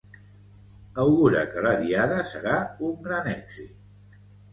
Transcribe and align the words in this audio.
Augura 1.03 1.43
que 1.51 1.63
la 1.65 1.73
Diada 1.81 2.23
serà 2.29 2.55
un 2.87 2.95
gran 3.09 3.29
èxit. 3.35 4.17